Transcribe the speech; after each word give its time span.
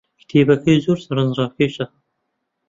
کتێبەکەی 0.19 0.83
زۆر 0.85 0.97
سەرنجڕاکێشە. 1.05 1.85